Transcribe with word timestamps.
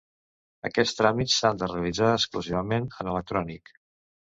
Aquests 0.69 0.97
tràmits 1.01 1.37
s'han 1.43 1.61
de 1.61 1.69
realitzar 1.75 2.11
exclusivament 2.17 2.93
en 3.05 3.17
electrònic. 3.17 3.77